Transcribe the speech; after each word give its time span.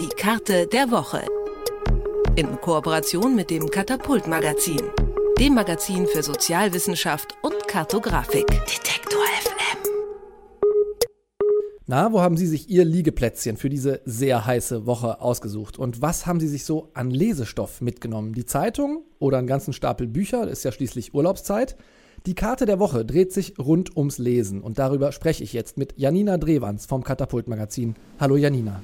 Die 0.00 0.08
Karte 0.08 0.66
der 0.66 0.90
Woche. 0.90 1.26
In 2.34 2.58
Kooperation 2.62 3.36
mit 3.36 3.50
dem 3.50 3.68
Katapult 3.68 4.26
Magazin, 4.26 4.80
dem 5.38 5.52
Magazin 5.54 6.06
für 6.06 6.22
Sozialwissenschaft 6.22 7.36
und 7.42 7.68
Kartografik. 7.68 8.46
Detektor 8.46 9.20
FM. 9.42 9.90
Na, 11.86 12.10
wo 12.14 12.22
haben 12.22 12.38
Sie 12.38 12.46
sich 12.46 12.70
Ihr 12.70 12.86
Liegeplätzchen 12.86 13.58
für 13.58 13.68
diese 13.68 14.00
sehr 14.06 14.46
heiße 14.46 14.86
Woche 14.86 15.20
ausgesucht? 15.20 15.78
Und 15.78 16.00
was 16.00 16.24
haben 16.24 16.40
Sie 16.40 16.48
sich 16.48 16.64
so 16.64 16.88
an 16.94 17.10
Lesestoff 17.10 17.82
mitgenommen? 17.82 18.32
Die 18.32 18.46
Zeitung 18.46 19.04
oder 19.18 19.36
einen 19.36 19.46
ganzen 19.46 19.74
Stapel 19.74 20.06
Bücher? 20.06 20.46
Das 20.46 20.60
ist 20.60 20.64
ja 20.64 20.72
schließlich 20.72 21.12
Urlaubszeit. 21.12 21.76
Die 22.24 22.34
Karte 22.34 22.64
der 22.64 22.78
Woche 22.78 23.04
dreht 23.04 23.34
sich 23.34 23.58
rund 23.58 23.94
ums 23.98 24.16
Lesen 24.16 24.62
und 24.62 24.78
darüber 24.78 25.12
spreche 25.12 25.44
ich 25.44 25.52
jetzt 25.52 25.76
mit 25.76 25.92
Janina 25.98 26.38
Drewans 26.38 26.86
vom 26.86 27.04
Katapult 27.04 27.48
Magazin. 27.48 27.96
Hallo 28.18 28.38
Janina. 28.38 28.82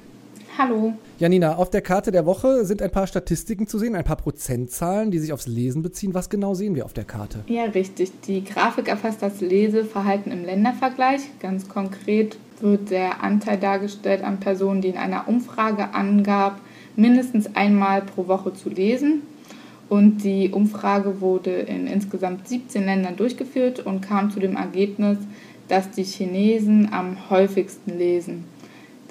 Hallo. 0.57 0.93
Janina, 1.19 1.57
auf 1.57 1.69
der 1.69 1.81
Karte 1.81 2.09
der 2.09 2.25
Woche 2.25 2.65
sind 2.65 2.81
ein 2.81 2.89
paar 2.89 3.05
Statistiken 3.05 3.67
zu 3.67 3.77
sehen, 3.77 3.95
ein 3.95 4.03
paar 4.03 4.15
Prozentzahlen, 4.15 5.11
die 5.11 5.19
sich 5.19 5.31
aufs 5.31 5.45
Lesen 5.45 5.83
beziehen. 5.83 6.15
Was 6.15 6.31
genau 6.31 6.55
sehen 6.55 6.73
wir 6.73 6.85
auf 6.85 6.93
der 6.93 7.03
Karte? 7.03 7.43
Ja, 7.45 7.65
richtig. 7.65 8.11
Die 8.21 8.43
Grafik 8.43 8.87
erfasst 8.87 9.21
das 9.21 9.39
Leseverhalten 9.39 10.31
im 10.31 10.43
Ländervergleich. 10.43 11.21
Ganz 11.39 11.69
konkret 11.69 12.37
wird 12.59 12.89
der 12.89 13.23
Anteil 13.23 13.59
dargestellt 13.59 14.23
an 14.23 14.39
Personen, 14.39 14.81
die 14.81 14.87
in 14.87 14.97
einer 14.97 15.27
Umfrage 15.27 15.93
angab, 15.93 16.59
mindestens 16.95 17.55
einmal 17.55 18.01
pro 18.01 18.27
Woche 18.27 18.51
zu 18.51 18.69
lesen. 18.69 19.21
Und 19.89 20.23
die 20.23 20.49
Umfrage 20.49 21.21
wurde 21.21 21.51
in 21.51 21.85
insgesamt 21.85 22.47
17 22.47 22.83
Ländern 22.83 23.15
durchgeführt 23.15 23.85
und 23.85 24.01
kam 24.01 24.31
zu 24.31 24.39
dem 24.39 24.55
Ergebnis, 24.55 25.19
dass 25.67 25.91
die 25.91 26.03
Chinesen 26.03 26.91
am 26.91 27.29
häufigsten 27.29 27.95
lesen. 27.95 28.45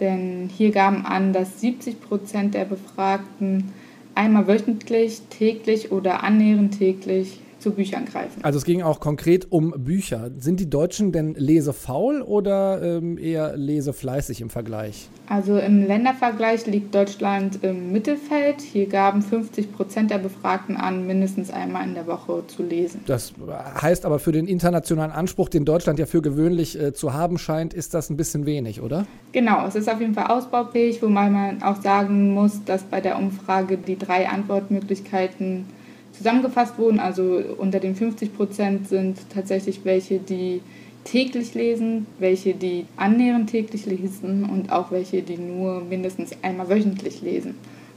Denn 0.00 0.50
hier 0.54 0.70
gaben 0.72 1.06
an, 1.06 1.32
dass 1.32 1.60
70 1.60 2.00
Prozent 2.00 2.54
der 2.54 2.64
Befragten 2.64 3.72
einmal 4.14 4.46
wöchentlich, 4.46 5.22
täglich 5.30 5.92
oder 5.92 6.22
annähernd 6.22 6.78
täglich 6.78 7.40
zu 7.66 7.72
Büchern 7.72 8.04
greifen. 8.04 8.44
Also 8.44 8.58
es 8.58 8.64
ging 8.64 8.82
auch 8.82 9.00
konkret 9.00 9.50
um 9.50 9.74
Bücher. 9.76 10.30
Sind 10.38 10.60
die 10.60 10.70
Deutschen 10.70 11.10
denn 11.10 11.34
lesefaul 11.34 12.22
oder 12.22 12.80
ähm, 12.80 13.18
eher 13.18 13.56
lesefleißig 13.56 14.40
im 14.40 14.50
Vergleich? 14.50 15.08
Also 15.28 15.58
im 15.58 15.84
Ländervergleich 15.84 16.66
liegt 16.66 16.94
Deutschland 16.94 17.64
im 17.64 17.90
Mittelfeld. 17.90 18.60
Hier 18.60 18.86
gaben 18.86 19.20
50 19.20 19.72
Prozent 19.72 20.12
der 20.12 20.18
Befragten 20.18 20.76
an, 20.76 21.08
mindestens 21.08 21.50
einmal 21.50 21.88
in 21.88 21.94
der 21.94 22.06
Woche 22.06 22.44
zu 22.46 22.62
lesen. 22.62 23.00
Das 23.06 23.32
heißt 23.82 24.06
aber 24.06 24.20
für 24.20 24.30
den 24.30 24.46
internationalen 24.46 25.10
Anspruch, 25.10 25.48
den 25.48 25.64
Deutschland 25.64 25.98
ja 25.98 26.06
für 26.06 26.22
gewöhnlich 26.22 26.80
äh, 26.80 26.92
zu 26.92 27.14
haben 27.14 27.36
scheint, 27.36 27.74
ist 27.74 27.94
das 27.94 28.10
ein 28.10 28.16
bisschen 28.16 28.46
wenig, 28.46 28.80
oder? 28.80 29.06
Genau, 29.32 29.66
es 29.66 29.74
ist 29.74 29.90
auf 29.90 30.00
jeden 30.00 30.14
Fall 30.14 30.28
ausbaufähig, 30.28 31.02
wobei 31.02 31.28
man 31.30 31.64
auch 31.64 31.82
sagen 31.82 32.32
muss, 32.32 32.62
dass 32.64 32.84
bei 32.84 33.00
der 33.00 33.18
Umfrage 33.18 33.76
die 33.76 33.98
drei 33.98 34.28
Antwortmöglichkeiten 34.28 35.64
zusammengefasst 36.16 36.78
wurden. 36.78 37.00
Also 37.00 37.42
unter 37.58 37.80
den 37.80 37.94
50 37.94 38.36
Prozent 38.36 38.88
sind 38.88 39.18
tatsächlich 39.32 39.80
welche, 39.84 40.18
die 40.18 40.60
täglich 41.04 41.54
lesen, 41.54 42.06
welche, 42.18 42.54
die 42.54 42.86
annähernd 42.96 43.50
täglich 43.50 43.86
lesen 43.86 44.44
und 44.44 44.70
auch 44.72 44.90
welche, 44.90 45.22
die 45.22 45.38
nur 45.38 45.80
mindestens 45.80 46.32
einmal 46.42 46.68
wöchentlich 46.68 47.22
lesen. 47.22 47.54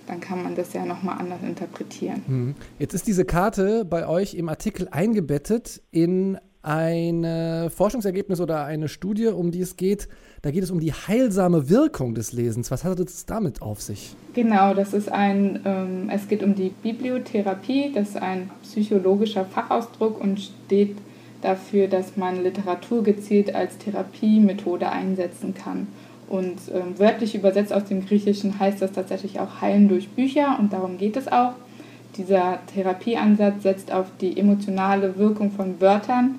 Dann 0.08 0.20
kann 0.20 0.44
man 0.44 0.56
das 0.56 0.74
ja 0.74 0.86
nochmal 0.86 1.18
anders 1.20 1.40
interpretieren. 1.44 2.24
Hm. 2.26 2.56
Jetzt 2.80 2.94
ist 2.94 3.08
diese 3.08 3.26
Karte 3.26 3.86
bei 3.86 4.08
euch 4.08 4.34
im 4.34 4.50
Artikel 4.50 4.88
eingebettet 4.90 5.82
in 5.92 6.38
ein 6.62 7.70
Forschungsergebnis 7.70 8.42
oder 8.42 8.66
eine 8.66 8.88
Studie, 8.88 9.28
um 9.28 9.52
die 9.52 9.62
es 9.62 9.78
geht. 9.78 10.10
Da 10.42 10.52
geht 10.52 10.64
es 10.64 10.72
um 10.72 10.80
die 10.80 10.92
heilsame 10.92 11.70
Wirkung 11.70 12.16
des 12.16 12.34
Lesens. 12.34 12.72
Was 12.72 12.84
hat 12.84 13.00
es 13.00 13.26
damit 13.26 13.62
auf 13.62 13.82
sich? 13.82 14.16
Genau, 14.34 14.74
das 14.74 14.94
ist 14.94 15.12
ein, 15.12 15.60
ähm, 15.66 16.10
es 16.12 16.28
geht 16.28 16.44
um 16.44 16.56
die 16.56 16.70
Bibliotherapie. 16.70 17.92
Das 17.94 18.10
ist 18.10 18.18
ein 18.18 18.50
psychologischer 18.64 19.46
Fachausdruck 19.46 20.22
und 20.22 20.40
steht 20.40 20.98
dafür, 21.42 21.88
dass 21.88 22.18
man 22.18 22.44
Literatur 22.44 23.04
gezielt 23.04 23.56
als 23.56 23.78
Therapiemethode 23.78 24.90
einsetzen 24.90 25.54
kann. 25.54 25.88
Und 26.28 26.60
ähm, 26.74 26.98
wörtlich 26.98 27.36
übersetzt 27.36 27.74
aus 27.74 27.86
dem 27.86 28.06
Griechischen 28.06 28.60
heißt 28.60 28.82
das 28.82 28.92
tatsächlich 28.92 29.40
auch 29.40 29.62
Heilen 29.62 29.90
durch 29.90 30.10
Bücher 30.10 30.58
und 30.60 30.74
darum 30.74 30.98
geht 30.98 31.18
es 31.18 31.28
auch. 31.28 31.54
Dieser 32.18 32.60
Therapieansatz 32.74 33.64
setzt 33.64 33.92
auf 33.92 34.08
die 34.20 34.38
emotionale 34.38 35.18
Wirkung 35.18 35.52
von 35.52 35.80
Wörtern 35.80 36.36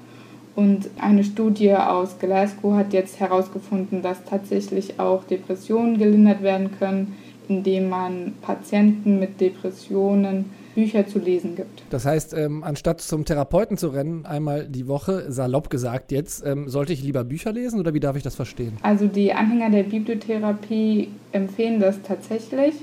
und 0.56 0.90
eine 1.00 1.24
Studie 1.24 1.74
aus 1.74 2.18
Glasgow 2.18 2.74
hat 2.74 2.92
jetzt 2.92 3.20
herausgefunden, 3.20 4.02
dass 4.02 4.24
tatsächlich 4.24 4.98
auch 4.98 5.24
Depressionen 5.24 5.98
gelindert 5.98 6.42
werden 6.42 6.70
können, 6.78 7.16
indem 7.48 7.88
man 7.88 8.34
Patienten 8.42 9.18
mit 9.18 9.40
Depressionen 9.40 10.46
Bücher 10.74 11.06
zu 11.06 11.18
lesen 11.18 11.56
gibt. 11.56 11.82
Das 11.90 12.06
heißt, 12.06 12.34
ähm, 12.34 12.62
anstatt 12.62 13.00
zum 13.00 13.24
Therapeuten 13.24 13.76
zu 13.76 13.88
rennen, 13.88 14.24
einmal 14.24 14.68
die 14.68 14.86
Woche, 14.86 15.30
salopp 15.30 15.68
gesagt 15.68 16.12
jetzt, 16.12 16.46
ähm, 16.46 16.68
sollte 16.68 16.92
ich 16.92 17.02
lieber 17.02 17.24
Bücher 17.24 17.52
lesen 17.52 17.80
oder 17.80 17.92
wie 17.92 18.00
darf 18.00 18.16
ich 18.16 18.22
das 18.22 18.36
verstehen? 18.36 18.76
Also 18.82 19.06
die 19.06 19.32
Anhänger 19.32 19.70
der 19.70 19.82
Bibliotherapie 19.82 21.08
empfehlen 21.32 21.80
das 21.80 22.00
tatsächlich. 22.02 22.74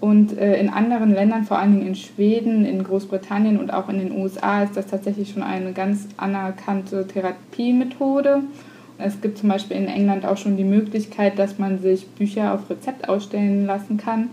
Und 0.00 0.36
äh, 0.36 0.60
in 0.60 0.68
anderen 0.68 1.12
Ländern, 1.12 1.44
vor 1.44 1.58
allen 1.58 1.72
Dingen 1.72 1.86
in 1.86 1.94
Schweden, 1.94 2.64
in 2.64 2.84
Großbritannien 2.84 3.58
und 3.58 3.72
auch 3.72 3.88
in 3.88 3.98
den 3.98 4.12
USA, 4.12 4.62
ist 4.62 4.76
das 4.76 4.86
tatsächlich 4.86 5.30
schon 5.30 5.42
eine 5.42 5.72
ganz 5.72 6.08
anerkannte 6.16 7.06
Therapiemethode. 7.06 8.42
Es 8.98 9.20
gibt 9.20 9.38
zum 9.38 9.48
Beispiel 9.48 9.76
in 9.76 9.88
England 9.88 10.24
auch 10.24 10.36
schon 10.36 10.56
die 10.56 10.64
Möglichkeit, 10.64 11.38
dass 11.38 11.58
man 11.58 11.80
sich 11.80 12.06
Bücher 12.08 12.54
auf 12.54 12.68
Rezept 12.70 13.08
ausstellen 13.08 13.66
lassen 13.66 13.96
kann. 13.96 14.28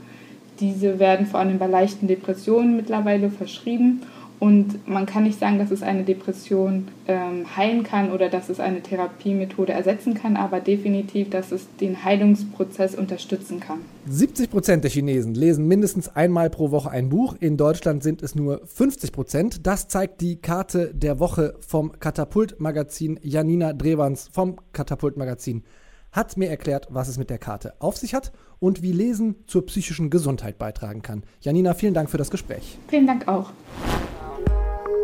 Diese 0.60 1.00
werden 1.00 1.26
vor 1.26 1.40
allem 1.40 1.58
bei 1.58 1.68
leichten 1.68 2.08
Depressionen 2.08 2.76
mittlerweile 2.76 3.30
verschrieben 3.30 4.02
und 4.44 4.86
man 4.90 5.06
kann 5.06 5.24
nicht 5.24 5.40
sagen, 5.40 5.58
dass 5.58 5.72
es 5.72 5.84
eine 5.84 6.04
Depression 6.04 6.90
ähm, 7.08 7.46
heilen 7.56 7.84
kann 7.84 8.12
oder 8.12 8.28
dass 8.28 8.50
es 8.50 8.60
eine 8.60 8.82
Therapiemethode 8.82 9.72
ersetzen 9.72 10.16
kann, 10.16 10.36
aber 10.36 10.60
definitiv, 10.60 11.30
dass 11.30 11.54
es 11.54 11.66
den 11.80 12.04
Heilungsprozess 12.04 12.94
unterstützen 12.94 13.62
kann. 13.62 13.78
70 14.06 14.52
Prozent 14.52 14.84
der 14.84 14.92
Chinesen 14.92 15.34
lesen 15.34 15.66
mindestens 15.70 16.14
einmal 16.14 16.50
pro 16.50 16.72
Woche 16.72 16.92
ein 16.92 17.08
Buch. 17.08 17.38
In 17.40 17.56
Deutschland 17.56 18.04
sind 18.04 18.22
es 18.22 18.36
nur 18.36 18.60
50 18.66 19.14
Prozent. 19.14 19.66
Das 19.66 19.88
zeigt 19.88 20.20
die 20.20 20.36
Karte 20.36 20.94
der 20.94 21.22
Woche 21.22 21.56
vom 21.66 21.98
Katapult-Magazin. 21.98 23.22
Janina 23.24 23.72
Drewans 23.72 24.30
vom 24.34 24.58
Katapult-Magazin 24.74 25.64
hat 26.12 26.36
mir 26.36 26.50
erklärt, 26.50 26.88
was 26.90 27.08
es 27.08 27.18
mit 27.18 27.30
der 27.30 27.38
Karte 27.38 27.76
auf 27.80 27.96
sich 27.96 28.14
hat 28.14 28.34
und 28.60 28.82
wie 28.82 28.92
Lesen 28.92 29.36
zur 29.48 29.66
psychischen 29.66 30.10
Gesundheit 30.10 30.58
beitragen 30.58 31.02
kann. 31.02 31.24
Janina, 31.40 31.74
vielen 31.74 31.94
Dank 31.94 32.10
für 32.10 32.18
das 32.18 32.30
Gespräch. 32.30 32.78
Vielen 32.90 33.08
Dank 33.08 33.30
auch. 33.30 33.52